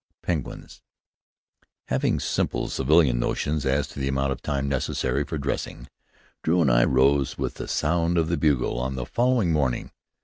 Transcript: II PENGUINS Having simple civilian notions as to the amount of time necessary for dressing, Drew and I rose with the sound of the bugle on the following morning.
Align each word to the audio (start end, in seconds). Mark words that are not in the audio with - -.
II 0.01 0.33
PENGUINS 0.33 0.81
Having 1.89 2.19
simple 2.21 2.69
civilian 2.69 3.19
notions 3.19 3.67
as 3.67 3.87
to 3.89 3.99
the 3.99 4.07
amount 4.07 4.31
of 4.31 4.41
time 4.41 4.67
necessary 4.67 5.23
for 5.23 5.37
dressing, 5.37 5.89
Drew 6.41 6.59
and 6.59 6.71
I 6.71 6.85
rose 6.85 7.37
with 7.37 7.53
the 7.53 7.67
sound 7.67 8.17
of 8.17 8.27
the 8.27 8.35
bugle 8.37 8.79
on 8.79 8.95
the 8.95 9.05
following 9.05 9.51
morning. 9.51 9.91